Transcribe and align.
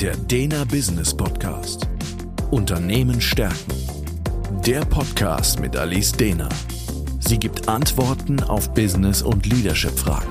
Der 0.00 0.14
Dena 0.14 0.64
Business 0.64 1.16
Podcast. 1.16 1.88
Unternehmen 2.50 3.18
stärken. 3.18 3.72
Der 4.66 4.84
Podcast 4.84 5.58
mit 5.58 5.74
Alice 5.74 6.12
Dena. 6.12 6.50
Sie 7.18 7.38
gibt 7.38 7.66
Antworten 7.66 8.42
auf 8.42 8.74
Business- 8.74 9.22
und 9.22 9.46
Leadership-Fragen. 9.46 10.28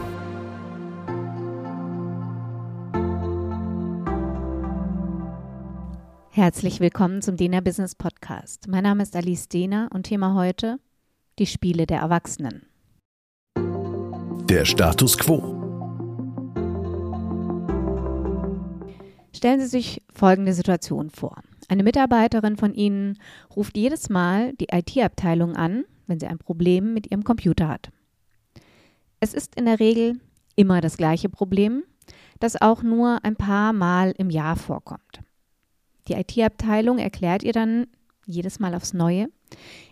Herzlich 6.29 6.79
willkommen 6.79 7.24
zum 7.24 7.36
Dena 7.36 7.62
Business 7.62 7.96
Podcast. 7.96 8.68
Mein 8.68 8.84
Name 8.84 9.02
ist 9.02 9.16
Alice 9.16 9.47
Dena 9.47 9.90
und 9.92 10.04
Thema 10.04 10.36
heute 10.36 10.78
die 11.40 11.47
Spiele 11.47 11.88
der 11.88 12.02
Erwachsenen. 12.02 12.68
Der 14.47 14.63
Status 14.66 15.18
quo. 15.18 15.65
Stellen 19.35 19.59
Sie 19.59 19.67
sich 19.67 20.02
folgende 20.13 20.53
Situation 20.53 21.09
vor. 21.09 21.41
Eine 21.67 21.84
Mitarbeiterin 21.84 22.55
von 22.55 22.73
Ihnen 22.73 23.20
ruft 23.53 23.75
jedes 23.75 24.08
Mal 24.08 24.53
die 24.53 24.70
IT-Abteilung 24.71 25.58
an, 25.58 25.84
wenn 26.08 26.21
sie 26.21 26.27
ein 26.27 26.38
Problem 26.38 26.94
mit 26.94 27.11
ihrem 27.11 27.25
Computer 27.25 27.67
hat. 27.67 27.91
Es 29.20 29.34
ist 29.34 29.55
in 29.55 29.66
der 29.66 29.81
Regel 29.81 30.21
immer 30.55 30.80
das 30.80 30.95
gleiche 30.95 31.27
Problem, 31.27 31.84
das 32.39 32.61
auch 32.61 32.81
nur 32.81 33.25
ein 33.25 33.35
paar 33.35 33.73
Mal 33.73 34.13
im 34.17 34.30
Jahr 34.30 34.55
vorkommt. 34.55 35.20
Die 36.08 36.13
IT-Abteilung 36.13 36.97
erklärt 36.97 37.44
ihr 37.44 37.53
dann 37.53 37.88
jedes 38.25 38.59
Mal 38.59 38.73
aufs 38.73 38.94
Neue 38.94 39.27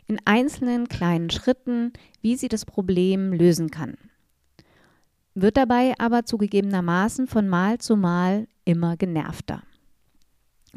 in 0.08 0.20
einzelnen 0.24 0.88
kleinen 0.88 1.30
Schritten, 1.30 1.92
wie 2.22 2.38
sie 2.38 2.48
das 2.48 2.64
Problem 2.64 3.34
lösen 3.34 3.72
kann. 3.72 3.98
Wird 5.36 5.58
dabei 5.58 5.96
aber 5.98 6.24
zugegebenermaßen 6.24 7.28
von 7.28 7.50
Mal 7.50 7.80
zu 7.80 7.98
Mal 7.98 8.48
immer 8.66 8.98
genervter. 8.98 9.64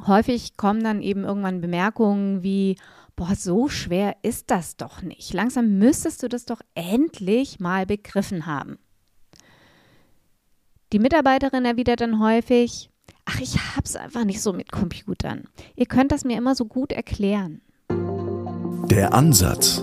Häufig 0.06 0.56
kommen 0.56 0.84
dann 0.84 1.00
eben 1.00 1.24
irgendwann 1.24 1.60
Bemerkungen 1.60 2.42
wie, 2.42 2.76
boah, 3.16 3.34
so 3.34 3.68
schwer 3.68 4.16
ist 4.22 4.50
das 4.50 4.76
doch 4.76 5.02
nicht. 5.02 5.32
Langsam 5.32 5.78
müsstest 5.78 6.22
du 6.22 6.28
das 6.28 6.44
doch 6.44 6.60
endlich 6.74 7.60
mal 7.60 7.86
begriffen 7.86 8.46
haben. 8.46 8.78
Die 10.92 10.98
Mitarbeiterin 10.98 11.64
erwidert 11.64 12.00
dann 12.00 12.20
häufig, 12.20 12.90
ach, 13.24 13.40
ich 13.40 13.56
hab's 13.74 13.96
einfach 13.96 14.24
nicht 14.24 14.40
so 14.40 14.52
mit 14.52 14.70
Computern. 14.70 15.48
Ihr 15.74 15.86
könnt 15.86 16.12
das 16.12 16.24
mir 16.24 16.36
immer 16.36 16.54
so 16.54 16.66
gut 16.66 16.92
erklären. 16.92 17.62
Der 17.88 19.12
Ansatz. 19.12 19.82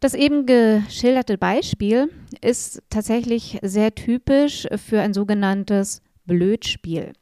Das 0.00 0.14
eben 0.14 0.46
geschilderte 0.46 1.38
Beispiel 1.38 2.08
ist 2.40 2.82
tatsächlich 2.88 3.58
sehr 3.62 3.94
typisch 3.94 4.68
für 4.76 5.00
ein 5.00 5.12
sogenanntes 5.12 6.02
Blödspiel. 6.24 7.12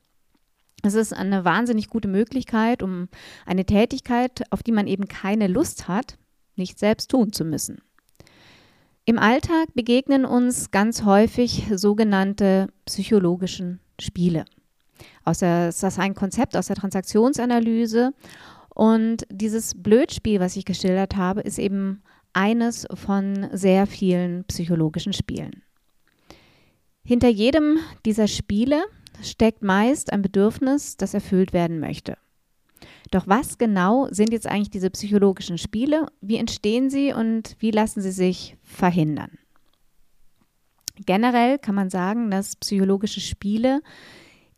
Es 0.82 0.94
ist 0.94 1.12
eine 1.14 1.44
wahnsinnig 1.44 1.88
gute 1.88 2.08
Möglichkeit, 2.08 2.82
um 2.82 3.08
eine 3.46 3.64
Tätigkeit, 3.64 4.42
auf 4.50 4.62
die 4.62 4.72
man 4.72 4.86
eben 4.86 5.08
keine 5.08 5.46
Lust 5.46 5.88
hat, 5.88 6.18
nicht 6.54 6.78
selbst 6.78 7.10
tun 7.10 7.32
zu 7.32 7.44
müssen. 7.44 7.80
Im 9.06 9.18
Alltag 9.18 9.68
begegnen 9.74 10.24
uns 10.24 10.70
ganz 10.70 11.04
häufig 11.04 11.66
sogenannte 11.74 12.68
psychologischen 12.84 13.80
Spiele. 14.00 14.44
Aus 15.24 15.38
der, 15.38 15.66
das 15.66 15.82
ist 15.82 15.98
ein 15.98 16.14
Konzept 16.14 16.56
aus 16.56 16.66
der 16.66 16.76
Transaktionsanalyse 16.76 18.12
und 18.68 19.26
dieses 19.30 19.80
Blödspiel, 19.80 20.40
was 20.40 20.56
ich 20.56 20.64
geschildert 20.64 21.16
habe, 21.16 21.40
ist 21.40 21.58
eben 21.58 22.02
eines 22.36 22.86
von 22.92 23.48
sehr 23.52 23.86
vielen 23.86 24.44
psychologischen 24.44 25.12
Spielen. 25.12 25.62
Hinter 27.04 27.28
jedem 27.28 27.78
dieser 28.04 28.28
Spiele 28.28 28.84
steckt 29.22 29.62
meist 29.62 30.12
ein 30.12 30.22
Bedürfnis, 30.22 30.96
das 30.96 31.14
erfüllt 31.14 31.52
werden 31.52 31.80
möchte. 31.80 32.18
Doch 33.10 33.26
was 33.26 33.58
genau 33.58 34.08
sind 34.10 34.32
jetzt 34.32 34.46
eigentlich 34.46 34.70
diese 34.70 34.90
psychologischen 34.90 35.56
Spiele? 35.56 36.06
Wie 36.20 36.36
entstehen 36.36 36.90
sie 36.90 37.12
und 37.12 37.56
wie 37.60 37.70
lassen 37.70 38.02
sie 38.02 38.10
sich 38.10 38.56
verhindern? 38.62 39.38
Generell 41.06 41.58
kann 41.58 41.74
man 41.74 41.90
sagen, 41.90 42.30
dass 42.30 42.56
psychologische 42.56 43.20
Spiele 43.20 43.80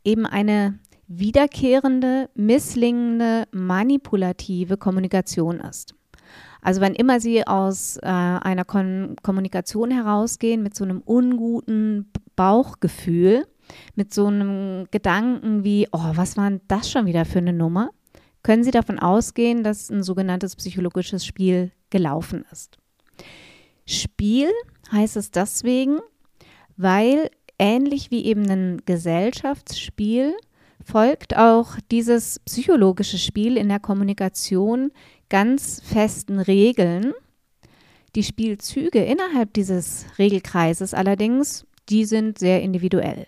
eben 0.05 0.27
eine 0.27 0.79
wiederkehrende, 1.07 2.31
misslingende, 2.35 3.47
manipulative 3.53 4.77
Kommunikation 4.77 5.61
ist. 5.61 5.95
Also 6.63 6.81
wenn 6.81 6.95
immer 6.95 7.21
sie 7.21 7.47
aus 7.47 7.97
äh, 7.99 8.07
einer 8.07 8.65
Kon 8.65 9.17
Kommunikation 9.23 9.91
herausgehen 9.91 10.63
mit 10.63 10.75
so 10.75 10.85
einem 10.85 11.01
unguten 11.01 12.11
Bauchgefühl, 12.37 13.47
mit 13.95 14.13
so 14.13 14.27
einem 14.27 14.87
Gedanken 14.91 15.65
wie, 15.65 15.89
oh, 15.93 16.13
was 16.15 16.37
war 16.37 16.49
denn 16.49 16.61
das 16.69 16.91
schon 16.91 17.07
wieder 17.07 17.25
für 17.25 17.39
eine 17.39 17.53
Nummer, 17.53 17.91
können 18.43 18.65
Sie 18.65 18.71
davon 18.71 18.99
ausgehen, 18.99 19.63
dass 19.63 19.91
ein 19.91 20.03
sogenanntes 20.03 20.57
psychologisches 20.57 21.27
Spiel 21.27 21.73
gelaufen 21.91 22.45
ist. 22.51 22.79
Spiel 23.85 24.51
heißt 24.93 25.17
es 25.17 25.31
deswegen, 25.31 25.99
weil 26.77 27.31
ähnlich 27.59 28.11
wie 28.11 28.25
eben 28.25 28.49
ein 28.49 28.83
Gesellschaftsspiel 28.87 30.35
folgt 30.85 31.37
auch 31.37 31.77
dieses 31.91 32.39
psychologische 32.41 33.19
Spiel 33.19 33.57
in 33.57 33.69
der 33.69 33.81
Kommunikation 33.81 34.93
ganz 35.29 35.81
festen 35.85 36.39
Regeln. 36.39 37.13
Die 38.15 38.23
Spielzüge 38.23 39.05
innerhalb 39.05 39.53
dieses 39.53 40.07
Regelkreises 40.19 40.95
allerdings, 40.95 41.67
die 41.89 42.05
sind 42.05 42.39
sehr 42.39 42.63
individuell. 42.63 43.27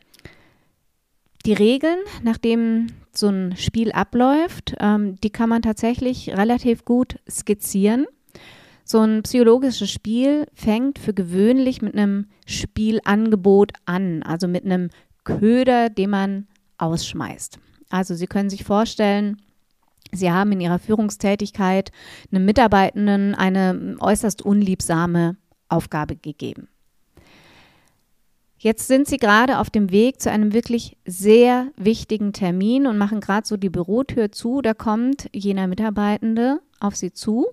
Die 1.47 1.53
Regeln, 1.53 1.99
nachdem 2.23 2.89
so 3.13 3.29
ein 3.29 3.57
Spiel 3.57 3.93
abläuft, 3.93 4.75
ähm, 4.79 5.17
die 5.23 5.31
kann 5.31 5.49
man 5.49 5.63
tatsächlich 5.63 6.31
relativ 6.31 6.85
gut 6.85 7.19
skizzieren. 7.29 8.07
So 8.85 8.99
ein 8.99 9.23
psychologisches 9.23 9.91
Spiel 9.91 10.47
fängt 10.55 10.99
für 10.99 11.15
gewöhnlich 11.15 11.81
mit 11.81 11.95
einem 11.95 12.27
Spielangebot 12.47 13.73
an, 13.87 14.23
also 14.23 14.49
mit 14.49 14.65
einem 14.65 14.91
Köder, 15.25 15.91
den 15.91 16.11
man 16.11 16.49
ausschmeißt. 16.79 17.59
Also 17.89 18.15
Sie 18.15 18.27
können 18.27 18.51
sich 18.51 18.65
vorstellen, 18.65 19.37
Sie 20.13 20.31
haben 20.31 20.53
in 20.53 20.61
Ihrer 20.61 20.79
Führungstätigkeit 20.79 21.93
einem 22.33 22.45
Mitarbeitenden 22.45 23.35
eine 23.35 23.97
äußerst 24.01 24.43
unliebsame 24.43 25.37
Aufgabe 25.69 26.17
gegeben. 26.17 26.69
Jetzt 28.59 28.89
sind 28.89 29.09
Sie 29.09 29.17
gerade 29.17 29.59
auf 29.59 29.71
dem 29.71 29.91
Weg 29.91 30.21
zu 30.21 30.31
einem 30.31 30.53
wirklich 30.53 30.99
sehr 31.07 31.69
wichtigen 31.77 32.35
Termin 32.35 32.87
und 32.87 32.99
machen 32.99 33.21
gerade 33.21 33.47
so 33.47 33.57
die 33.57 33.71
Bürotür 33.71 34.33
zu. 34.33 34.61
Da 34.61 34.75
kommt 34.75 35.31
jener 35.33 35.67
Mitarbeitende 35.67 36.61
auf 36.79 36.95
Sie 36.95 37.13
zu 37.13 37.47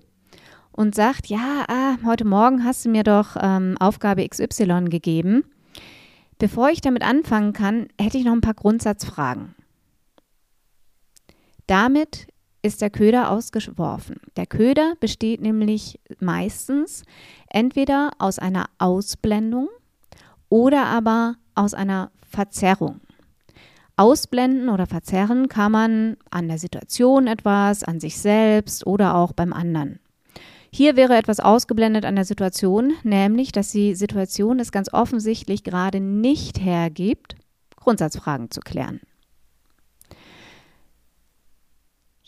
und 0.70 0.94
sagt, 0.94 1.28
ja, 1.28 1.64
ah, 1.68 1.96
heute 2.04 2.26
Morgen 2.26 2.62
hast 2.62 2.84
du 2.84 2.90
mir 2.90 3.04
doch 3.04 3.36
ähm, 3.40 3.76
Aufgabe 3.80 4.28
XY 4.28 4.84
gegeben. 4.90 5.44
Bevor 6.38 6.68
ich 6.68 6.82
damit 6.82 7.02
anfangen 7.02 7.54
kann, 7.54 7.88
hätte 7.98 8.18
ich 8.18 8.24
noch 8.24 8.34
ein 8.34 8.42
paar 8.42 8.54
Grundsatzfragen. 8.54 9.54
Damit 11.66 12.28
ist 12.68 12.82
der 12.82 12.90
Köder 12.90 13.30
ausgeworfen. 13.30 14.20
Der 14.36 14.46
Köder 14.46 14.92
besteht 15.00 15.40
nämlich 15.40 15.98
meistens 16.20 17.02
entweder 17.48 18.10
aus 18.18 18.38
einer 18.38 18.66
Ausblendung 18.76 19.68
oder 20.50 20.84
aber 20.84 21.36
aus 21.54 21.72
einer 21.72 22.10
Verzerrung. 22.30 23.00
Ausblenden 23.96 24.68
oder 24.68 24.86
verzerren 24.86 25.48
kann 25.48 25.72
man 25.72 26.16
an 26.30 26.46
der 26.46 26.58
Situation 26.58 27.26
etwas, 27.26 27.82
an 27.82 28.00
sich 28.00 28.18
selbst 28.18 28.86
oder 28.86 29.16
auch 29.16 29.32
beim 29.32 29.54
anderen. 29.54 29.98
Hier 30.70 30.94
wäre 30.94 31.16
etwas 31.16 31.40
ausgeblendet 31.40 32.04
an 32.04 32.16
der 32.16 32.26
Situation, 32.26 32.92
nämlich, 33.02 33.50
dass 33.50 33.72
die 33.72 33.94
Situation 33.94 34.60
es 34.60 34.72
ganz 34.72 34.92
offensichtlich 34.92 35.64
gerade 35.64 36.00
nicht 36.00 36.60
hergibt, 36.60 37.34
Grundsatzfragen 37.76 38.50
zu 38.50 38.60
klären. 38.60 39.00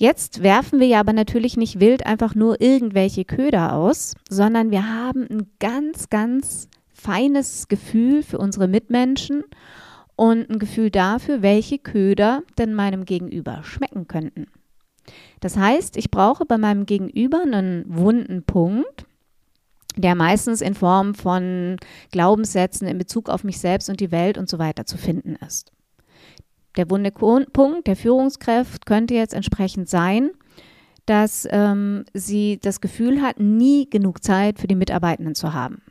Jetzt 0.00 0.42
werfen 0.42 0.80
wir 0.80 0.86
ja 0.86 1.00
aber 1.00 1.12
natürlich 1.12 1.58
nicht 1.58 1.78
wild 1.78 2.06
einfach 2.06 2.34
nur 2.34 2.58
irgendwelche 2.62 3.26
Köder 3.26 3.74
aus, 3.74 4.14
sondern 4.30 4.70
wir 4.70 4.88
haben 4.88 5.26
ein 5.28 5.50
ganz, 5.58 6.08
ganz 6.08 6.68
feines 6.90 7.68
Gefühl 7.68 8.22
für 8.22 8.38
unsere 8.38 8.66
Mitmenschen 8.66 9.44
und 10.16 10.48
ein 10.48 10.58
Gefühl 10.58 10.90
dafür, 10.90 11.42
welche 11.42 11.76
Köder 11.76 12.42
denn 12.56 12.72
meinem 12.72 13.04
Gegenüber 13.04 13.62
schmecken 13.62 14.08
könnten. 14.08 14.46
Das 15.40 15.58
heißt, 15.58 15.98
ich 15.98 16.10
brauche 16.10 16.46
bei 16.46 16.56
meinem 16.56 16.86
Gegenüber 16.86 17.42
einen 17.42 17.84
wunden 17.86 18.42
Punkt, 18.44 19.04
der 19.98 20.14
meistens 20.14 20.62
in 20.62 20.72
Form 20.72 21.14
von 21.14 21.76
Glaubenssätzen 22.10 22.88
in 22.88 22.96
Bezug 22.96 23.28
auf 23.28 23.44
mich 23.44 23.58
selbst 23.58 23.90
und 23.90 24.00
die 24.00 24.12
Welt 24.12 24.38
und 24.38 24.48
so 24.48 24.58
weiter 24.58 24.86
zu 24.86 24.96
finden 24.96 25.36
ist. 25.46 25.72
Der 26.76 26.88
wunde 26.90 27.10
Punkt 27.10 27.86
der 27.86 27.96
Führungskraft 27.96 28.86
könnte 28.86 29.14
jetzt 29.14 29.34
entsprechend 29.34 29.88
sein, 29.88 30.30
dass 31.06 31.48
ähm, 31.50 32.04
sie 32.14 32.58
das 32.62 32.80
Gefühl 32.80 33.20
hat, 33.20 33.40
nie 33.40 33.90
genug 33.90 34.22
Zeit 34.22 34.60
für 34.60 34.68
die 34.68 34.76
Mitarbeitenden 34.76 35.34
zu 35.34 35.52
haben. 35.52 35.82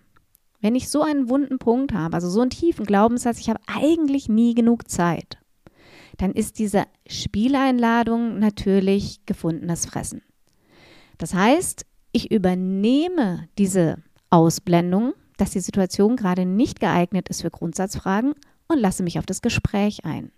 wenn 0.62 0.76
ich 0.76 0.90
so 0.90 1.04
einen 1.04 1.30
wunden 1.30 1.58
Punkt 1.58 1.94
habe, 1.94 2.16
also 2.16 2.30
so 2.30 2.42
einen 2.42 2.50
tiefen 2.50 2.86
Glaubenssatz, 2.86 3.40
ich 3.40 3.50
habe 3.50 3.62
eigentlich 3.68 4.28
nie 4.28 4.54
genug 4.56 4.90
Zeit, 4.90 5.38
dann 6.18 6.34
ist 6.34 6.60
diese 6.60 6.84
Spieleinladung 7.08 8.40
natürlich 8.40 9.26
gefundenes 9.26 9.86
Fressen. 9.86 10.22
Das 11.18 11.34
heißt, 11.34 11.86
ich 12.12 12.32
übernehme 12.32 13.48
diese 13.58 14.04
Ausblendung, 14.30 15.14
dass 15.38 15.52
die 15.52 15.62
Situation 15.62 16.18
gerade 16.18 16.46
nicht 16.46 16.80
geeignet 16.80 17.30
ist 17.30 17.42
für 17.42 17.52
Grundsatzfragen 17.52 18.34
und 18.68 18.80
lasse 18.80 19.04
mich 19.04 19.18
auf 19.18 19.26
das 19.26 19.42
Gespräch 19.42 20.04
ein. 20.04 20.32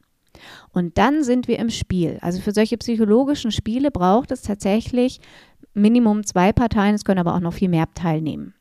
Und 0.72 0.98
dann 0.98 1.24
sind 1.24 1.48
wir 1.48 1.60
im 1.60 1.70
Spiel. 1.70 2.18
Also 2.22 2.42
für 2.42 2.52
solche 2.52 2.78
psychologischen 2.78 3.52
Spiele 3.52 3.92
braucht 3.92 4.32
es 4.32 4.42
tatsächlich 4.42 5.20
Minimum 5.74 6.26
zwei 6.26 6.52
Parteien, 6.52 6.96
es 6.96 7.06
können 7.06 7.20
aber 7.20 7.36
auch 7.36 7.40
noch 7.40 7.54
viel 7.54 7.70
mehr 7.70 7.88
teilnehmen. 7.94 8.54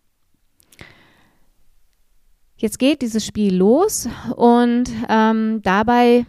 Jetzt 2.56 2.78
geht 2.78 3.02
dieses 3.02 3.24
Spiel 3.24 3.56
los 3.56 4.06
und 4.36 4.90
ähm, 5.08 5.62
dabei 5.62 6.26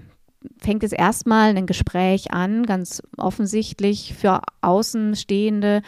fängt 0.59 0.83
es 0.83 0.93
erstmal 0.93 1.55
ein 1.55 1.65
Gespräch 1.65 2.31
an, 2.31 2.65
ganz 2.65 3.03
offensichtlich 3.17 4.13
für 4.13 4.41
Außenstehende 4.61 5.81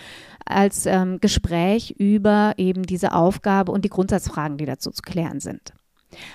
als 0.46 0.86
ähm, 0.86 1.20
Gespräch 1.22 1.96
über 1.98 2.54
eben 2.58 2.84
diese 2.84 3.14
Aufgabe 3.14 3.72
und 3.72 3.86
die 3.86 3.90
Grundsatzfragen, 3.90 4.58
die 4.58 4.66
dazu 4.66 4.92
zu 4.92 5.02
klären 5.02 5.40
sind. 5.40 5.74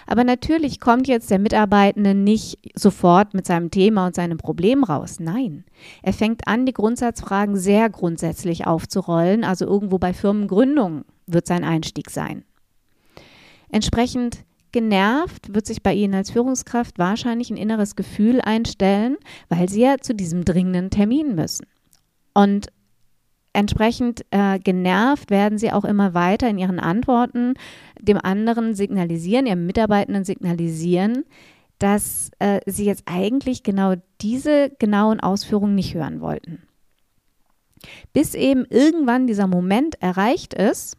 Aber 0.06 0.24
natürlich 0.24 0.80
kommt 0.80 1.08
jetzt 1.08 1.30
der 1.30 1.38
Mitarbeitende 1.38 2.14
nicht 2.14 2.58
sofort 2.74 3.34
mit 3.34 3.46
seinem 3.46 3.70
Thema 3.70 4.06
und 4.06 4.14
seinem 4.14 4.38
Problem 4.38 4.84
raus. 4.84 5.20
Nein, 5.20 5.64
er 6.02 6.12
fängt 6.12 6.46
an, 6.46 6.66
die 6.66 6.72
Grundsatzfragen 6.72 7.56
sehr 7.56 7.88
grundsätzlich 7.90 8.66
aufzurollen, 8.66 9.44
also 9.44 9.66
irgendwo 9.66 9.98
bei 9.98 10.12
Firmengründung 10.12 11.04
wird 11.26 11.46
sein 11.46 11.64
Einstieg 11.64 12.10
sein. 12.10 12.44
Entsprechend 13.70 14.44
genervt 14.72 15.54
wird 15.54 15.66
sich 15.66 15.82
bei 15.82 15.94
Ihnen 15.94 16.14
als 16.14 16.30
Führungskraft 16.30 16.98
wahrscheinlich 16.98 17.50
ein 17.50 17.56
inneres 17.56 17.96
Gefühl 17.96 18.40
einstellen, 18.40 19.16
weil 19.48 19.68
Sie 19.68 19.82
ja 19.82 19.98
zu 19.98 20.14
diesem 20.14 20.44
dringenden 20.44 20.90
Termin 20.90 21.34
müssen. 21.34 21.66
Und 22.34 22.68
entsprechend 23.58 24.24
äh, 24.30 24.60
genervt 24.60 25.30
werden 25.30 25.58
Sie 25.58 25.72
auch 25.72 25.84
immer 25.84 26.14
weiter 26.14 26.48
in 26.48 26.58
Ihren 26.58 26.78
Antworten 26.78 27.54
dem 28.00 28.18
anderen 28.22 28.76
signalisieren, 28.76 29.46
Ihrem 29.46 29.66
Mitarbeitenden 29.66 30.24
signalisieren, 30.24 31.24
dass 31.80 32.30
äh, 32.38 32.60
Sie 32.66 32.84
jetzt 32.84 33.02
eigentlich 33.06 33.64
genau 33.64 33.94
diese 34.20 34.70
genauen 34.78 35.18
Ausführungen 35.18 35.74
nicht 35.74 35.94
hören 35.94 36.20
wollten. 36.20 36.62
Bis 38.12 38.34
eben 38.34 38.64
irgendwann 38.70 39.26
dieser 39.26 39.48
Moment 39.48 40.00
erreicht 40.00 40.54
ist, 40.54 40.96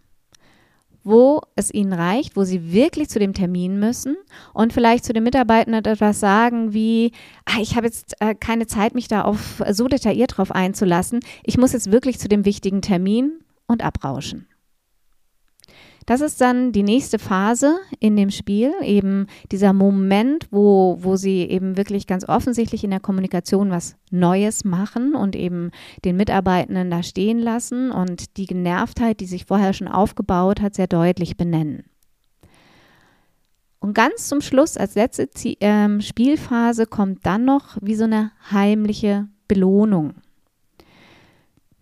wo 1.09 1.41
es 1.55 1.73
ihnen 1.73 1.93
reicht, 1.93 2.35
wo 2.35 2.43
sie 2.43 2.71
wirklich 2.71 3.09
zu 3.09 3.19
dem 3.19 3.33
Termin 3.33 3.79
müssen 3.79 4.15
und 4.53 4.73
vielleicht 4.73 5.05
zu 5.05 5.13
den 5.13 5.23
Mitarbeitenden 5.23 5.85
etwas 5.85 6.19
sagen 6.19 6.73
wie, 6.73 7.11
ah, 7.45 7.59
ich 7.61 7.75
habe 7.75 7.87
jetzt 7.87 8.15
äh, 8.19 8.35
keine 8.35 8.67
Zeit, 8.67 8.95
mich 8.95 9.07
da 9.07 9.23
auf 9.23 9.61
so 9.71 9.87
detailliert 9.87 10.37
drauf 10.37 10.51
einzulassen. 10.51 11.19
Ich 11.43 11.57
muss 11.57 11.73
jetzt 11.73 11.91
wirklich 11.91 12.19
zu 12.19 12.27
dem 12.27 12.45
wichtigen 12.45 12.81
Termin 12.81 13.39
und 13.67 13.83
abrauschen. 13.83 14.47
Das 16.09 16.21
ist 16.21 16.41
dann 16.41 16.71
die 16.71 16.81
nächste 16.81 17.19
Phase 17.19 17.77
in 17.99 18.15
dem 18.15 18.31
Spiel, 18.31 18.73
eben 18.81 19.27
dieser 19.51 19.73
Moment, 19.73 20.47
wo, 20.49 20.97
wo 21.01 21.17
sie 21.17 21.41
eben 21.41 21.77
wirklich 21.77 22.07
ganz 22.07 22.27
offensichtlich 22.27 22.83
in 22.83 22.89
der 22.89 22.99
Kommunikation 22.99 23.69
was 23.69 23.95
Neues 24.09 24.65
machen 24.65 25.13
und 25.13 25.35
eben 25.35 25.69
den 26.03 26.17
Mitarbeitenden 26.17 26.89
da 26.89 27.03
stehen 27.03 27.37
lassen 27.37 27.91
und 27.91 28.37
die 28.37 28.47
Genervtheit, 28.47 29.19
die 29.19 29.27
sich 29.27 29.45
vorher 29.45 29.71
schon 29.73 29.87
aufgebaut 29.87 30.61
hat, 30.61 30.73
sehr 30.73 30.87
deutlich 30.87 31.37
benennen. 31.37 31.83
Und 33.77 33.93
ganz 33.93 34.27
zum 34.27 34.41
Schluss, 34.41 34.77
als 34.77 34.95
letzte 34.95 35.29
äh, 35.61 36.01
Spielphase, 36.01 36.87
kommt 36.87 37.23
dann 37.27 37.45
noch 37.45 37.77
wie 37.81 37.93
so 37.93 38.05
eine 38.05 38.31
heimliche 38.49 39.27
Belohnung. 39.47 40.15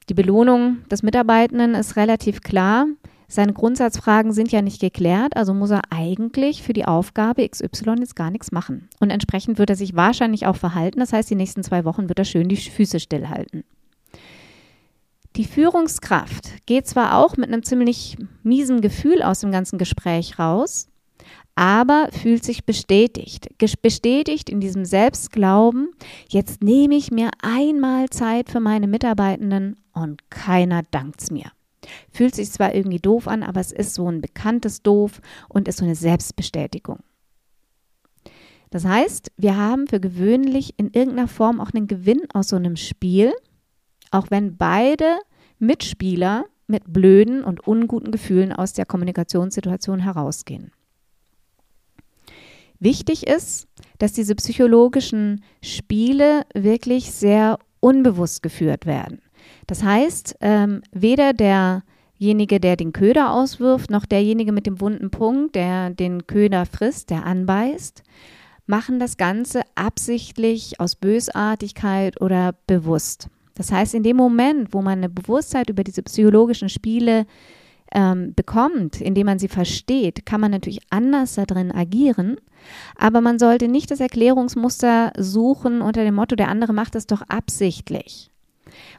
Die 0.10 0.14
Belohnung 0.14 0.80
des 0.92 1.02
Mitarbeitenden 1.02 1.76
ist 1.76 1.96
relativ 1.96 2.42
klar. 2.42 2.88
Seine 3.30 3.52
Grundsatzfragen 3.52 4.32
sind 4.32 4.52
ja 4.54 4.62
nicht 4.62 4.80
geklärt, 4.80 5.36
also 5.36 5.54
muss 5.54 5.72
er 5.72 5.82
eigentlich 5.90 6.64
für 6.64 6.72
die 6.72 6.86
Aufgabe 6.86 7.48
XY 7.48 7.96
jetzt 8.00 8.16
gar 8.16 8.32
nichts 8.32 8.54
machen. 8.54 8.88
Und 9.00 9.10
entsprechend 9.10 9.60
wird 9.60 9.70
er 9.70 9.76
sich 9.76 9.96
wahrscheinlich 9.96 10.46
auch 10.46 10.56
verhalten. 10.56 11.00
Das 11.00 11.12
heißt, 11.12 11.30
die 11.30 11.36
nächsten 11.36 11.64
zwei 11.64 11.84
Wochen 11.84 12.08
wird 12.08 12.20
er 12.20 12.26
schön 12.26 12.48
die 12.48 12.56
Füße 12.56 13.02
stillhalten. 13.02 13.66
Die 15.36 15.44
Führungskraft 15.44 16.66
geht 16.66 16.88
zwar 16.88 17.18
auch 17.18 17.38
mit 17.38 17.50
einem 17.50 17.64
ziemlich 17.64 18.18
miesen 18.44 18.82
Gefühl 18.82 19.22
aus 19.22 19.42
dem 19.42 19.52
ganzen 19.52 19.78
Gespräch 19.78 20.40
raus, 20.40 20.88
aber 21.54 22.10
fühlt 22.12 22.44
sich 22.44 22.66
bestätigt. 22.66 23.50
Bestätigt 23.82 24.50
in 24.50 24.62
diesem 24.62 24.86
Selbstglauben, 24.86 25.90
jetzt 26.30 26.64
nehme 26.64 26.96
ich 26.96 27.12
mir 27.12 27.30
einmal 27.44 28.10
Zeit 28.10 28.50
für 28.50 28.62
meine 28.62 28.88
Mitarbeitenden 28.88 29.76
und 29.94 30.30
keiner 30.32 30.82
dankt's 30.90 31.30
mir. 31.30 31.52
Fühlt 32.12 32.36
sich 32.36 32.52
zwar 32.52 32.76
irgendwie 32.76 33.00
doof 33.00 33.28
an, 33.28 33.44
aber 33.44 33.60
es 33.60 33.72
ist 33.72 33.94
so 33.94 34.10
ein 34.10 34.22
bekanntes 34.22 34.82
Doof 34.82 35.22
und 35.50 35.68
ist 35.68 35.78
so 35.78 35.86
eine 35.86 35.96
Selbstbestätigung. 35.96 37.00
Das 38.70 38.86
heißt, 38.86 39.32
wir 39.38 39.56
haben 39.56 39.88
für 39.88 40.00
gewöhnlich 40.00 40.74
in 40.78 40.92
irgendeiner 40.92 41.28
Form 41.28 41.62
auch 41.62 41.72
einen 41.74 41.88
Gewinn 41.88 42.22
aus 42.34 42.50
so 42.50 42.56
einem 42.58 42.76
Spiel, 42.76 43.34
auch 44.12 44.28
wenn 44.30 44.58
beide 44.58 45.20
Mitspieler 45.60 46.46
mit 46.68 46.92
blöden 46.92 47.44
und 47.44 47.66
unguten 47.66 48.12
Gefühlen 48.12 48.52
aus 48.52 48.74
der 48.74 48.86
Kommunikationssituation 48.86 50.00
herausgehen. 50.00 50.72
Wichtig 52.80 53.26
ist, 53.26 53.68
dass 53.98 54.14
diese 54.14 54.36
psychologischen 54.36 55.44
Spiele 55.64 56.46
wirklich 56.54 57.12
sehr 57.12 57.58
unbewusst 57.80 58.44
geführt 58.44 58.86
werden. 58.86 59.22
Das 59.68 59.84
heißt, 59.84 60.38
ähm, 60.42 60.82
weder 60.92 61.34
derjenige, 61.34 62.60
der 62.60 62.76
den 62.76 62.94
Köder 62.94 63.32
auswirft, 63.32 63.90
noch 63.90 64.06
derjenige 64.06 64.52
mit 64.52 64.66
dem 64.66 64.80
wunden 64.80 65.10
Punkt, 65.10 65.56
der 65.56 65.90
den 65.90 66.28
Köder 66.28 66.66
frisst, 66.66 67.10
der 67.10 67.26
anbeißt, 67.26 68.04
machen 68.66 69.00
das 69.00 69.18
Ganze 69.18 69.62
absichtlich 69.76 70.80
aus 70.80 70.96
Bösartigkeit 70.96 72.22
oder 72.22 72.54
bewusst. 72.68 73.30
Das 73.56 73.72
heißt, 73.72 73.96
in 73.96 74.04
dem 74.04 74.18
Moment, 74.18 74.74
wo 74.74 74.82
man 74.82 75.00
eine 75.00 75.10
Bewusstheit 75.10 75.70
über 75.70 75.84
diese 75.84 76.04
psychologischen 76.04 76.70
Spiele 76.70 77.26
ähm, 77.92 78.34
bekommt, 78.36 79.02
indem 79.02 79.26
man 79.26 79.40
sie 79.40 79.48
versteht, 79.48 80.26
kann 80.26 80.42
man 80.42 80.52
natürlich 80.52 80.82
anders 80.90 81.36
darin 81.36 81.72
agieren. 81.72 82.38
Aber 82.98 83.22
man 83.22 83.40
sollte 83.40 83.68
nicht 83.68 83.90
das 83.90 84.00
Erklärungsmuster 84.00 85.14
suchen 85.18 85.82
unter 85.82 86.04
dem 86.04 86.16
Motto, 86.16 86.36
der 86.36 86.50
andere 86.50 86.74
macht 86.74 86.96
es 86.96 87.08
doch 87.08 87.22
absichtlich. 87.22 88.30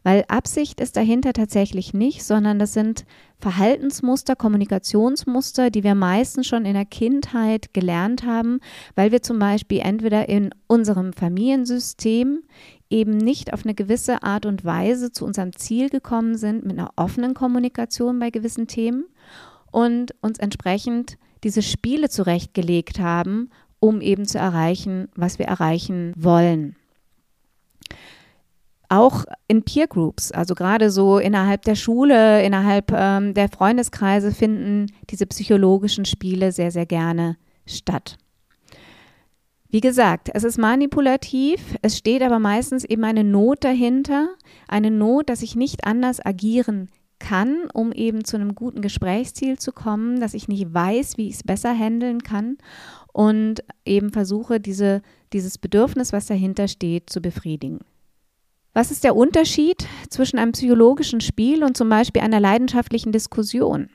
Weil 0.03 0.25
Absicht 0.29 0.81
ist 0.81 0.97
dahinter 0.97 1.33
tatsächlich 1.33 1.95
nicht, 1.95 2.25
sondern 2.25 2.59
das 2.59 2.73
sind 2.73 3.05
Verhaltensmuster, 3.39 4.35
Kommunikationsmuster, 4.35 5.71
die 5.71 5.85
wir 5.85 5.95
meistens 5.95 6.47
schon 6.47 6.65
in 6.65 6.75
der 6.75 6.85
Kindheit 6.85 7.73
gelernt 7.73 8.25
haben, 8.25 8.61
weil 8.97 9.13
wir 9.13 9.23
zum 9.23 9.39
Beispiel 9.39 9.81
entweder 9.81 10.29
in 10.29 10.51
unserem 10.67 11.13
Familiensystem 11.13 12.43
eben 12.91 13.17
nicht 13.17 13.53
auf 13.53 13.65
eine 13.65 13.75
gewisse 13.75 14.23
Art 14.23 14.47
und 14.47 14.65
Weise 14.65 15.13
zu 15.13 15.25
unserem 15.25 15.55
Ziel 15.55 15.89
gekommen 15.91 16.37
sind 16.37 16.65
mit 16.65 16.79
einer 16.79 16.91
offenen 16.97 17.35
Kommunikation 17.35 18.19
bei 18.19 18.31
gewissen 18.31 18.67
Themen 18.67 19.05
und 19.71 20.15
uns 20.21 20.39
entsprechend 20.39 21.19
diese 21.45 21.63
Spiele 21.63 22.09
zurechtgelegt 22.09 22.99
haben, 22.99 23.51
um 23.79 24.01
eben 24.01 24.27
zu 24.27 24.39
erreichen, 24.39 25.09
was 25.15 25.39
wir 25.39 25.47
erreichen 25.47 26.13
wollen 26.17 26.75
auch 28.89 29.25
in 29.47 29.63
Peer 29.63 29.87
Groups, 29.87 30.33
also 30.33 30.55
gerade 30.55 30.91
so 30.91 31.19
innerhalb 31.19 31.63
der 31.63 31.75
Schule, 31.75 32.43
innerhalb 32.43 32.91
ähm, 32.93 33.35
der 33.35 33.49
Freundeskreise 33.49 34.33
finden 34.33 34.87
diese 35.11 35.27
psychologischen 35.27 36.05
Spiele 36.05 36.53
sehr, 36.53 36.71
sehr 36.71 36.87
gerne 36.87 37.37
statt. 37.67 38.17
Wie 39.71 39.83
gesagt, 39.83 40.31
es 40.33 40.45
ist 40.45 40.57
manipulativ, 40.57 41.77
es 41.83 41.99
steht 41.99 42.23
aber 42.23 42.39
meistens 42.39 42.85
eben 42.85 43.05
eine 43.05 43.25
Not 43.25 43.65
dahinter, 43.65 44.31
eine 44.67 44.91
Not, 44.91 45.29
dass 45.29 45.43
ich 45.43 45.57
nicht 45.57 45.85
anders 45.85 46.25
agieren 46.25 46.89
kann, 47.19 47.69
um 47.75 47.93
eben 47.93 48.25
zu 48.25 48.37
einem 48.37 48.55
guten 48.55 48.81
Gesprächsziel 48.81 49.59
zu 49.59 49.73
kommen, 49.73 50.21
dass 50.21 50.33
ich 50.33 50.49
nicht 50.49 50.73
weiß, 50.73 51.19
wie 51.19 51.29
ich 51.29 51.35
es 51.35 51.43
besser 51.43 51.77
handeln 51.77 52.23
kann 52.23 52.57
und 53.13 53.63
eben 53.85 54.11
versuche, 54.11 54.61
diese, 54.61 55.03
dieses 55.35 55.59
Bedürfnis, 55.59 56.15
was 56.15 56.27
dahinter 56.27 56.69
steht, 56.69 57.11
zu 57.11 57.21
befriedigen. 57.21 57.81
Was 58.79 58.93
ist 58.93 59.03
der 59.03 59.17
Unterschied 59.17 59.89
zwischen 60.09 60.39
einem 60.39 60.53
psychologischen 60.53 61.21
Spiel 61.21 61.65
und 61.65 61.77
zum 61.77 61.89
Beispiel 61.89 62.23
einer 62.23 62.39
leidenschaftlichen 62.39 63.11
Diskussion? 63.11 63.89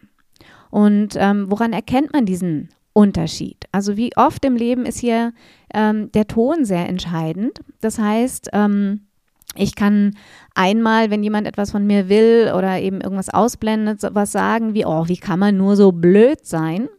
Und 0.72 1.16
ähm, 1.16 1.46
woran 1.50 1.72
erkennt 1.72 2.12
man 2.12 2.26
diesen 2.26 2.68
Unterschied? 2.92 3.64
Also 3.72 3.96
wie 3.96 4.12
oft 4.18 4.44
im 4.44 4.58
Leben 4.58 4.86
ist 4.86 4.98
hier 4.98 5.32
ähm, 5.74 6.12
der 6.12 6.28
Ton 6.28 6.66
sehr 6.66 6.90
entscheidend. 6.90 7.62
Das 7.80 7.98
heißt, 7.98 8.50
ähm, 8.52 9.08
ich 9.56 9.76
kann 9.76 10.18
einmal, 10.54 11.10
wenn 11.12 11.24
jemand 11.24 11.48
etwas 11.48 11.72
von 11.72 11.88
mir 11.88 12.10
will 12.10 12.52
oder 12.54 12.78
eben 12.82 13.00
irgendwas 13.00 13.30
ausblendet, 13.30 14.02
was 14.12 14.34
sagen 14.34 14.74
wie, 14.74 14.86
oh, 14.86 15.08
wie 15.08 15.16
kann 15.16 15.40
man 15.40 15.56
nur 15.56 15.78
so 15.78 15.94
blöd 15.94 16.46
sein? 16.46 16.90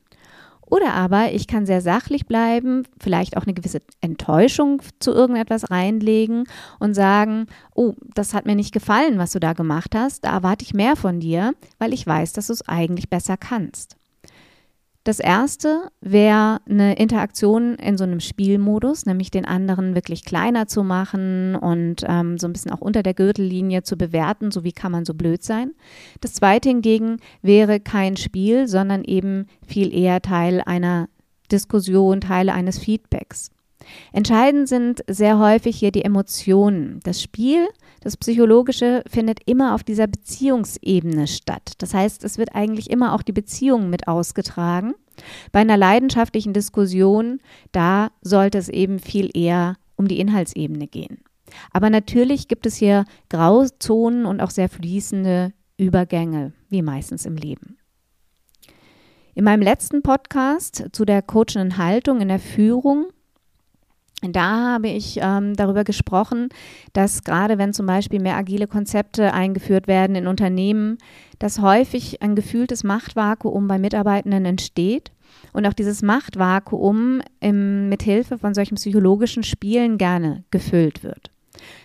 Oder 0.67 0.95
aber 0.95 1.33
ich 1.33 1.47
kann 1.47 1.67
sehr 1.67 1.81
sachlich 1.81 2.27
bleiben, 2.27 2.85
vielleicht 2.99 3.37
auch 3.37 3.45
eine 3.45 3.55
gewisse 3.55 3.81
Enttäuschung 4.01 4.83
zu 4.99 5.13
irgendetwas 5.13 5.71
reinlegen 5.71 6.45
und 6.79 6.95
sagen, 6.95 7.47
oh, 7.75 7.95
das 8.15 8.35
hat 8.35 8.47
mir 8.47 8.57
nicht 8.57 8.73
gefallen, 8.73 9.19
was 9.19 9.33
du 9.33 9.41
da 9.41 9.53
gemacht 9.53 9.95
hast, 9.95 10.25
da 10.25 10.33
erwarte 10.33 10.65
ich 10.65 10.75
mehr 10.75 10.97
von 10.97 11.21
dir, 11.21 11.55
weil 11.79 11.93
ich 11.93 12.07
weiß, 12.07 12.33
dass 12.33 12.47
du 12.47 12.55
es 12.55 12.67
eigentlich 12.69 13.11
besser 13.11 13.37
kannst. 13.37 13.97
Das 15.05 15.21
erste 15.21 15.91
wäre 16.01 16.61
eine 16.67 16.97
Interaktion 16.97 17.75
in 17.75 17.99
so 17.99 18.05
einem 18.05 18.21
Spielmodus, 18.21 19.05
nämlich 19.05 19.31
den 19.31 19.45
anderen 19.45 19.95
wirklich 19.95 20.25
kleiner 20.25 20.67
zu 20.67 20.83
machen 20.83 21.57
und 21.57 22.05
ähm, 22.09 22.39
so 22.39 22.47
ein 22.49 22.55
bisschen 22.55 22.73
auch 22.73 22.81
unter 22.81 23.03
der 23.03 23.13
Gürtellinie 23.13 23.83
zu 23.83 23.99
bewerten, 23.99 24.51
so 24.51 24.65
wie 24.65 24.73
kann 24.73 24.93
man 24.93 25.05
so 25.05 25.13
blöd 25.13 25.43
sein. 25.43 25.73
Das 26.23 26.33
zweite 26.33 26.71
hingegen 26.71 27.19
wäre 27.43 27.81
kein 27.81 28.17
Spiel, 28.17 28.67
sondern 28.67 29.05
eben 29.05 29.47
viel 29.67 29.95
eher 29.95 30.23
Teil 30.23 30.63
einer 30.65 31.11
Diskussion, 31.53 32.23
Teil 32.23 32.49
eines 32.49 32.79
Feedbacks. 32.79 33.51
Entscheidend 34.13 34.69
sind 34.69 35.05
sehr 35.09 35.39
häufig 35.39 35.77
hier 35.77 35.91
die 35.91 36.05
Emotionen. 36.05 37.01
Das 37.05 37.23
Spiel, 37.23 37.69
das 38.01 38.17
Psychologische, 38.17 39.03
findet 39.09 39.41
immer 39.47 39.75
auf 39.75 39.83
dieser 39.83 40.07
Beziehungsebene 40.07 41.27
statt. 41.27 41.73
Das 41.79 41.95
heißt, 41.95 42.25
es 42.25 42.39
wird 42.39 42.55
eigentlich 42.55 42.91
immer 42.91 43.15
auch 43.15 43.23
die 43.23 43.33
Beziehung 43.33 43.91
mit 43.91 44.09
ausgetragen. 44.09 44.95
Bei 45.53 45.61
einer 45.61 45.77
leidenschaftlichen 45.77 46.53
Diskussion, 46.53 47.41
da 47.73 48.11
sollte 48.21 48.59
es 48.59 48.69
eben 48.69 48.99
viel 48.99 49.31
eher 49.35 49.77
um 49.97 50.09
die 50.09 50.21
Inhaltsebene 50.21 50.87
gehen. 50.87 51.21
Aber 51.73 51.91
natürlich 51.91 52.49
gibt 52.49 52.67
es 52.67 52.77
hier 52.77 53.05
Grauzonen 53.29 54.27
und 54.27 54.41
auch 54.41 54.51
sehr 54.51 54.69
fließende 54.69 55.53
Übergänge, 55.77 56.53
wie 56.69 56.83
meistens 56.83 57.27
im 57.27 57.37
Leben. 57.37 57.79
In 59.35 59.45
meinem 59.45 59.63
letzten 59.63 60.03
Podcast 60.03 60.91
zu 60.93 61.05
der 61.05 61.21
coachenden 61.21 61.77
Haltung 61.77 62.21
in 62.21 62.29
der 62.29 62.39
Führung 62.39 63.07
da 64.33 64.75
habe 64.75 64.89
ich 64.89 65.19
ähm, 65.21 65.55
darüber 65.55 65.85
gesprochen, 65.85 66.49
dass 66.93 67.25
gerade 67.25 67.59
wenn 67.59 67.73
zum 67.73 67.87
Beispiel 67.87 68.21
mehr 68.21 68.37
agile 68.37 68.67
Konzepte 68.67 69.33
eingeführt 69.33 69.87
werden 69.87 70.17
in 70.17 70.27
Unternehmen, 70.27 70.99
dass 71.39 71.61
häufig 71.61 72.23
ein 72.23 72.35
gefühltes 72.35 72.85
Machtvakuum 72.85 73.69
bei 73.69 73.79
Mitarbeitenden 73.79 74.45
entsteht 74.45 75.13
und 75.53 75.67
auch 75.67 75.75
dieses 75.75 76.03
Machtvakuum 76.03 77.21
im, 77.41 77.89
mit 77.89 78.03
Hilfe 78.03 78.39
von 78.39 78.55
solchen 78.55 78.77
psychologischen 78.77 79.43
Spielen 79.43 79.99
gerne 79.99 80.45
gefüllt 80.51 81.03
wird. 81.03 81.34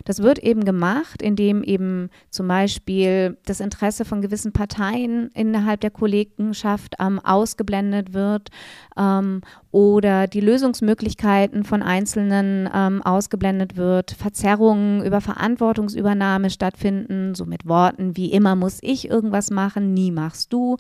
Das 0.06 0.22
wird 0.22 0.40
eben 0.40 0.66
gemacht, 0.66 1.22
indem 1.22 1.64
eben 1.64 2.10
zum 2.30 2.48
Beispiel 2.48 3.38
das 3.46 3.60
Interesse 3.60 4.06
von 4.06 4.22
gewissen 4.22 4.52
Parteien 4.52 5.30
innerhalb 5.34 5.82
der 5.82 5.92
Kollegenschaft 5.92 6.96
ähm, 7.00 7.20
ausgeblendet 7.20 8.14
wird 8.14 8.50
ähm, 8.98 9.42
oder 9.72 10.28
die 10.28 10.42
Lösungsmöglichkeiten 10.42 11.64
von 11.64 11.82
Einzelnen 11.82 12.70
ähm, 12.74 13.02
ausgeblendet 13.02 13.78
wird, 13.78 14.12
Verzerrungen 14.12 15.04
über 15.04 15.22
Verantwortungsübernahme 15.22 16.50
stattfinden, 16.50 17.36
so 17.36 17.46
mit 17.46 17.68
Worten 17.68 18.18
wie 18.18 18.32
immer 18.32 18.56
muss 18.56 18.80
ich 18.82 19.10
irgendwas 19.10 19.52
machen, 19.52 19.94
nie 19.94 20.12
machst 20.12 20.54
du. 20.54 20.78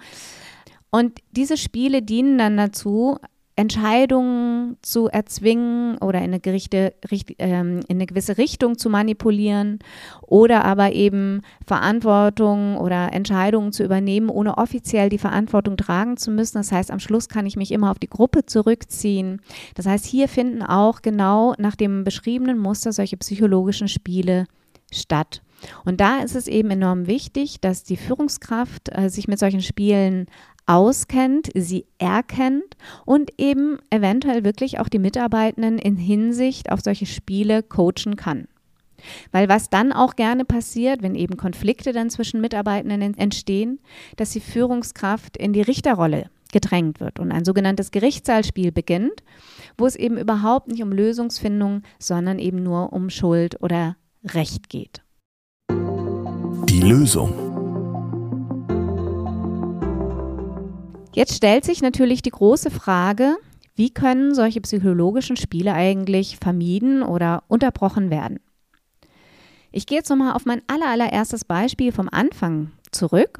Und 0.91 1.20
diese 1.32 1.58
Spiele 1.58 2.01
dienen 2.01 2.38
dann 2.38 2.58
dazu, 2.58 3.18
Entscheidungen 3.60 4.78
zu 4.82 5.10
erzwingen 5.10 5.98
oder 5.98 6.20
in 6.20 6.25
eine, 6.25 6.39
Gerichte, 6.39 6.94
richt, 7.12 7.36
ähm, 7.39 7.82
in 7.89 7.98
eine 7.98 8.06
gewisse 8.06 8.38
Richtung 8.38 8.78
zu 8.78 8.89
manipulieren 8.89 9.80
oder 10.22 10.63
aber 10.63 10.94
eben 10.94 11.42
Verantwortung 11.68 12.78
oder 12.78 13.12
Entscheidungen 13.12 13.74
zu 13.74 13.84
übernehmen, 13.84 14.30
ohne 14.30 14.58
offiziell 14.58 15.10
die 15.10 15.18
Verantwortung 15.18 15.75
tragen 15.75 16.16
zu 16.16 16.32
müssen. 16.32 16.58
Das 16.58 16.72
heißt, 16.72 16.89
am 16.89 17.01
Schluss 17.01 17.28
kann 17.28 17.46
ich 17.46 17.58
mich 17.58 17.74
immer 17.74 17.92
auf 17.92 18.00
die 18.00 18.08
Gruppe 18.08 18.46
zurückziehen. 18.46 19.42
Das 19.75 19.86
heißt, 19.86 20.06
hier 20.06 20.30
finden 20.30 20.63
auch 20.63 21.01
genau 21.01 21.54
nach 21.58 21.75
dem 21.75 22.06
beschriebenen 22.06 22.60
Muster 22.60 22.94
solche 22.94 23.18
psychologischen 23.18 23.89
Spiele 23.89 24.46
statt. 24.89 25.42
Und 25.86 26.00
da 26.00 26.20
ist 26.20 26.36
es 26.36 26.48
eben 26.48 26.72
enorm 26.72 27.08
wichtig, 27.08 27.60
dass 27.62 27.84
die 27.84 27.98
Führungskraft 27.98 28.89
äh, 28.92 29.10
sich 29.10 29.28
mit 29.28 29.39
solchen 29.39 29.62
Spielen 29.62 30.28
auskennt, 30.66 31.50
sie 31.56 31.86
erkennt 31.98 32.78
und 33.06 33.32
eben 33.39 33.80
eventuell 33.89 34.44
wirklich 34.44 34.80
auch 34.80 34.88
die 34.88 35.00
Mitarbeitenden 35.00 35.80
in 35.80 35.98
Hinsicht 35.98 36.72
auf 36.72 36.82
solche 36.82 37.08
Spiele 37.08 37.63
coachen 37.63 38.16
kann. 38.16 38.48
Weil 39.32 39.50
was 39.50 39.70
dann 39.70 39.92
auch 39.92 40.16
gerne 40.16 40.46
passiert, 40.46 41.01
wenn 41.01 41.16
eben 41.16 41.38
Konflikte 41.38 41.92
dann 41.92 42.10
zwischen 42.10 42.42
Mitarbeitenden 42.42 43.18
entstehen, 43.18 43.80
dass 44.18 44.32
die 44.32 44.42
Führungskraft 44.42 45.38
in 45.38 45.54
die 45.54 45.62
Richterrolle 45.62 46.30
gedrängt 46.51 47.00
wird 47.00 47.20
und 47.20 47.32
ein 47.32 47.46
sogenanntes 47.46 47.92
Gerichtssaalspiel 47.92 48.72
beginnt, 48.72 49.24
wo 49.78 49.86
es 49.86 49.96
eben 49.96 50.18
überhaupt 50.18 50.68
nicht 50.68 50.84
um 50.84 50.92
Lösungsfindung, 50.92 51.84
sondern 52.00 52.39
eben 52.39 52.62
nur 52.62 52.94
um 52.94 53.10
Schuld 53.10 53.62
oder 53.62 53.96
Recht 54.24 54.70
geht. 54.70 55.01
Die 56.69 56.81
Lösung. 56.81 57.33
Jetzt 61.15 61.33
stellt 61.35 61.65
sich 61.65 61.81
natürlich 61.81 62.21
die 62.21 62.29
große 62.29 62.69
Frage, 62.69 63.38
wie 63.75 63.89
können 63.89 64.35
solche 64.35 64.61
psychologischen 64.61 65.35
Spiele 65.35 65.73
eigentlich 65.73 66.38
vermieden 66.38 67.01
oder 67.01 67.41
unterbrochen 67.47 68.11
werden? 68.11 68.39
Ich 69.71 69.88
gehe 69.88 69.97
jetzt 69.97 70.11
nochmal 70.11 70.33
auf 70.33 70.45
mein 70.45 70.61
allererstes 70.67 71.43
Beispiel 71.43 71.91
vom 71.91 72.07
Anfang 72.07 72.71
zurück. 72.91 73.39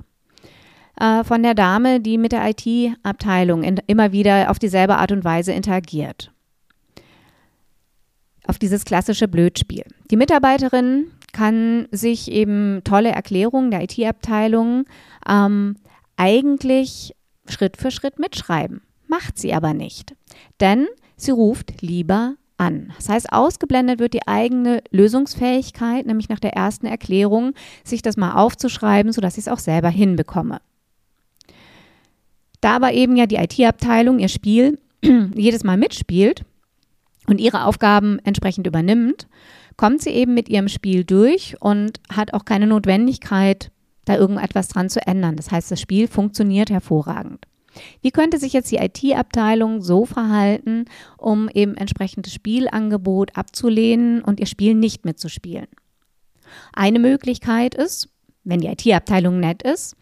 Äh, 1.00 1.24
von 1.24 1.44
der 1.44 1.54
Dame, 1.54 2.00
die 2.00 2.18
mit 2.18 2.32
der 2.32 2.50
IT-Abteilung 2.50 3.62
immer 3.62 4.12
wieder 4.12 4.50
auf 4.50 4.58
dieselbe 4.58 4.98
Art 4.98 5.12
und 5.12 5.24
Weise 5.24 5.52
interagiert. 5.52 6.32
Auf 8.48 8.58
dieses 8.58 8.86
klassische 8.86 9.28
Blödspiel. 9.28 9.84
Die 10.10 10.18
Mitarbeiterin 10.18 11.12
kann 11.40 11.88
sich 11.92 12.30
eben 12.30 12.82
tolle 12.84 13.12
Erklärungen 13.12 13.72
der 13.72 13.84
IT-Abteilung 13.84 14.84
ähm, 15.26 15.78
eigentlich 16.18 17.16
Schritt 17.48 17.78
für 17.78 17.92
Schritt 17.92 18.20
mitschreiben. 18.20 18.82
Macht 19.08 19.38
sie 19.38 19.54
aber 19.54 19.74
nicht, 19.74 20.18
denn 20.60 20.88
sie 21.16 21.32
ruft 21.32 21.82
lieber 21.82 22.36
an. 22.58 22.92
Das 22.98 23.08
heißt, 23.08 23.32
ausgeblendet 23.32 24.00
wird 24.00 24.16
die 24.16 24.28
eigene 24.28 24.84
Lösungsfähigkeit, 24.92 26.06
nämlich 26.06 26.28
nach 26.28 26.42
der 26.42 26.58
ersten 26.58 26.88
Erklärung, 26.88 27.54
sich 27.86 28.02
das 28.02 28.18
mal 28.18 28.34
aufzuschreiben, 28.34 29.14
sodass 29.14 29.38
ich 29.38 29.46
es 29.46 29.48
auch 29.48 29.60
selber 29.60 29.90
hinbekomme. 29.90 30.60
Da 32.60 32.76
aber 32.76 32.92
eben 32.92 33.16
ja 33.16 33.28
die 33.28 33.38
IT-Abteilung 33.38 34.20
ihr 34.20 34.28
Spiel 34.28 34.78
jedes 35.36 35.64
Mal 35.64 35.78
mitspielt 35.78 36.44
und 37.28 37.40
ihre 37.40 37.64
Aufgaben 37.64 38.20
entsprechend 38.26 38.68
übernimmt, 38.68 39.30
kommt 39.80 40.02
sie 40.02 40.10
eben 40.10 40.34
mit 40.34 40.50
ihrem 40.50 40.68
Spiel 40.68 41.06
durch 41.06 41.56
und 41.62 42.02
hat 42.14 42.34
auch 42.34 42.44
keine 42.44 42.68
Notwendigkeit, 42.68 43.72
da 44.04 44.18
irgendetwas 44.18 44.68
dran 44.68 44.90
zu 44.90 45.08
ändern. 45.08 45.38
Das 45.38 45.52
heißt, 45.52 45.72
das 45.72 45.80
Spiel 45.80 46.10
funktioniert 46.10 46.70
hervorragend. 46.70 47.46
Wie 48.02 48.12
könnte 48.12 48.40
sich 48.40 48.52
jetzt 48.52 48.70
die 48.74 48.76
IT-Abteilung 48.76 49.82
so 49.82 50.04
verhalten, 50.04 50.84
um 51.18 51.48
eben 51.54 51.76
entsprechendes 51.76 52.34
Spielangebot 52.34 53.38
abzulehnen 53.38 54.22
und 54.22 54.42
ihr 54.42 54.48
Spiel 54.48 54.76
nicht 54.76 55.06
mitzuspielen? 55.06 55.68
Eine 56.74 57.00
Möglichkeit 57.00 57.74
ist, 57.74 58.10
wenn 58.44 58.60
die 58.60 58.68
IT-Abteilung 58.68 59.40
nett 59.40 59.64
ist, 59.64 59.96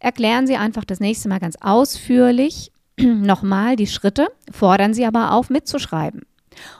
erklären 0.00 0.46
Sie 0.46 0.56
einfach 0.56 0.86
das 0.86 1.00
nächste 1.00 1.28
Mal 1.28 1.38
ganz 1.38 1.56
ausführlich 1.60 2.72
nochmal 2.98 3.76
die 3.76 3.88
Schritte, 3.88 4.28
fordern 4.50 4.94
Sie 4.94 5.04
aber 5.04 5.32
auf, 5.32 5.50
mitzuschreiben. 5.50 6.22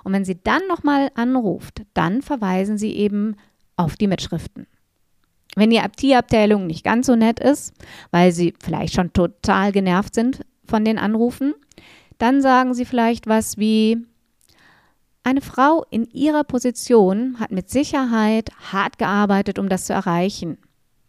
Und 0.04 0.12
wenn 0.12 0.24
sie 0.24 0.40
dann 0.42 0.66
nochmal 0.68 1.10
anruft, 1.14 1.82
dann 1.94 2.22
verweisen 2.22 2.78
Sie 2.78 2.92
eben 2.92 3.36
auf 3.76 3.96
die 3.96 4.06
Mitschriften. 4.06 4.66
Wenn 5.56 5.70
die 5.70 5.78
IT-Abteilung 5.78 6.66
nicht 6.66 6.84
ganz 6.84 7.06
so 7.06 7.16
nett 7.16 7.40
ist, 7.40 7.72
weil 8.10 8.32
sie 8.32 8.54
vielleicht 8.60 8.94
schon 8.94 9.12
total 9.12 9.72
genervt 9.72 10.14
sind 10.14 10.44
von 10.64 10.84
den 10.84 10.98
Anrufen, 10.98 11.54
dann 12.18 12.42
sagen 12.42 12.74
sie 12.74 12.84
vielleicht 12.84 13.26
was 13.26 13.58
wie, 13.58 13.98
eine 15.24 15.40
Frau 15.40 15.84
in 15.90 16.04
ihrer 16.06 16.44
Position 16.44 17.38
hat 17.38 17.50
mit 17.50 17.68
Sicherheit 17.68 18.50
hart 18.72 18.98
gearbeitet, 18.98 19.58
um 19.58 19.68
das 19.68 19.84
zu 19.84 19.92
erreichen. 19.92 20.58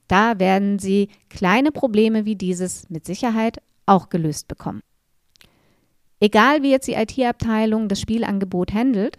Da 0.07 0.39
werden 0.39 0.79
sie 0.79 1.09
kleine 1.29 1.71
Probleme 1.71 2.25
wie 2.25 2.35
dieses 2.35 2.89
mit 2.89 3.05
Sicherheit 3.05 3.61
auch 3.85 4.09
gelöst 4.09 4.47
bekommen. 4.47 4.81
Egal 6.19 6.63
wie 6.63 6.71
jetzt 6.71 6.87
die 6.87 6.93
IT-Abteilung 6.93 7.87
das 7.87 8.01
Spielangebot 8.01 8.73
handelt, 8.73 9.17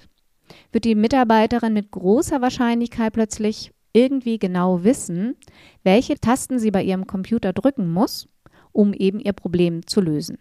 wird 0.73 0.85
die 0.85 0.95
Mitarbeiterin 0.95 1.73
mit 1.73 1.91
großer 1.91 2.41
Wahrscheinlichkeit 2.41 3.13
plötzlich 3.13 3.73
irgendwie 3.93 4.39
genau 4.39 4.85
wissen, 4.85 5.37
welche 5.83 6.17
Tasten 6.17 6.59
sie 6.59 6.71
bei 6.71 6.83
ihrem 6.83 7.07
Computer 7.07 7.53
drücken 7.53 7.91
muss, 7.93 8.29
um 8.73 8.93
eben 8.93 9.19
ihr 9.19 9.33
Problem 9.33 9.87
zu 9.87 10.01
lösen. 10.01 10.39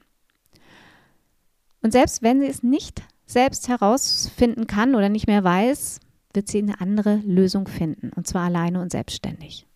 Und 1.82 1.92
selbst 1.92 2.22
wenn 2.22 2.42
sie 2.42 2.48
es 2.48 2.62
nicht 2.62 3.02
selbst 3.26 3.70
herausfinden 3.70 4.68
kann 4.68 4.96
oder 4.96 5.10
nicht 5.10 5.28
mehr 5.28 5.44
weiß, 5.44 6.00
wird 6.34 6.48
sie 6.48 6.60
eine 6.60 6.82
andere 6.82 7.22
Lösung 7.26 7.68
finden, 7.68 8.12
und 8.16 8.28
zwar 8.28 8.46
alleine 8.46 8.82
und 8.82 8.92
selbstständig. 8.92 9.69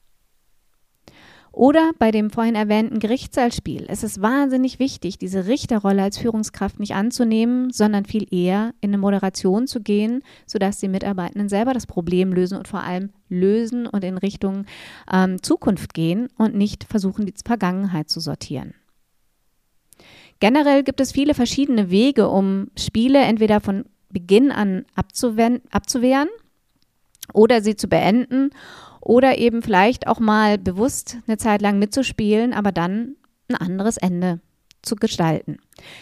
Oder 1.56 1.92
bei 2.00 2.10
dem 2.10 2.32
vorhin 2.32 2.56
erwähnten 2.56 2.98
Gerichtssaalspiel. 2.98 3.86
Es 3.88 4.02
ist 4.04 4.20
wahnsinnig 4.24 4.80
wichtig, 4.80 5.20
diese 5.20 5.46
Richterrolle 5.46 6.02
als 6.02 6.18
Führungskraft 6.18 6.80
nicht 6.80 6.96
anzunehmen, 6.96 7.70
sondern 7.72 8.06
viel 8.06 8.26
eher 8.34 8.74
in 8.82 8.90
eine 8.90 8.98
Moderation 8.98 9.68
zu 9.68 9.80
gehen, 9.80 10.24
sodass 10.48 10.80
die 10.80 10.88
Mitarbeitenden 10.88 11.50
selber 11.50 11.74
das 11.74 11.86
Problem 11.86 12.34
lösen 12.34 12.58
und 12.58 12.68
vor 12.68 12.82
allem 12.82 13.12
lösen 13.30 13.86
und 13.86 14.04
in 14.04 14.18
Richtung 14.18 14.66
ähm, 15.12 15.44
Zukunft 15.44 15.94
gehen 15.94 16.28
und 16.40 16.56
nicht 16.56 16.86
versuchen, 16.86 17.28
die 17.28 17.36
Vergangenheit 17.46 18.10
zu 18.10 18.20
sortieren. 18.20 18.74
Generell 20.40 20.82
gibt 20.82 21.02
es 21.02 21.12
viele 21.12 21.36
verschiedene 21.36 21.92
Wege, 21.92 22.30
um 22.30 22.70
Spiele 22.76 23.20
entweder 23.20 23.62
von 23.62 23.86
Beginn 24.10 24.52
an 24.52 24.86
abzuwehren 24.96 25.62
oder 27.32 27.62
sie 27.62 27.76
zu 27.76 27.88
beenden 27.88 28.50
oder 29.04 29.38
eben 29.38 29.62
vielleicht 29.62 30.08
auch 30.08 30.20
mal 30.20 30.58
bewusst 30.58 31.18
eine 31.28 31.38
Zeit 31.38 31.62
lang 31.62 31.78
mitzuspielen, 31.80 32.54
aber 32.54 32.72
dann 32.72 33.16
ein 33.50 33.56
anderes 33.56 33.98
Ende 33.98 34.40
zu 34.82 34.96
gestalten. 34.96 35.58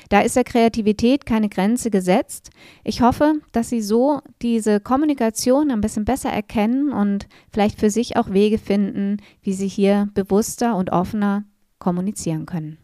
Da 0.09 0.21
ist 0.21 0.35
der 0.35 0.43
Kreativität 0.43 1.25
keine 1.25 1.49
Grenze 1.49 1.91
gesetzt. 1.91 2.49
Ich 2.83 3.01
hoffe, 3.01 3.33
dass 3.51 3.69
Sie 3.69 3.81
so 3.81 4.21
diese 4.41 4.79
Kommunikation 4.79 5.71
ein 5.71 5.81
bisschen 5.81 6.05
besser 6.05 6.29
erkennen 6.29 6.91
und 6.91 7.27
vielleicht 7.51 7.79
für 7.79 7.89
sich 7.89 8.17
auch 8.17 8.31
Wege 8.31 8.57
finden, 8.57 9.17
wie 9.41 9.53
Sie 9.53 9.67
hier 9.67 10.09
bewusster 10.13 10.75
und 10.75 10.91
offener 10.91 11.43
kommunizieren 11.79 12.45
können. 12.45 12.77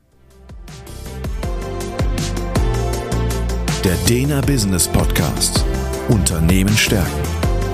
Der 3.83 3.95
Dena 4.07 4.41
Business 4.41 4.87
Podcast. 4.87 5.63
Unternehmen 6.09 6.75
stärken 6.75 7.36